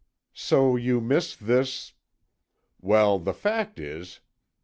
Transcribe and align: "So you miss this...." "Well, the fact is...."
"So 0.33 0.75
you 0.77 0.99
miss 0.99 1.35
this...." 1.35 1.93
"Well, 2.81 3.19
the 3.19 3.35
fact 3.35 3.79
is...." 3.79 4.19